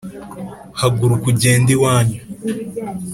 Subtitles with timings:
[0.79, 2.19] haguruka ugende iwanyu